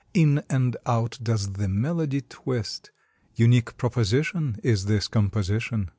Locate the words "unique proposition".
3.35-4.59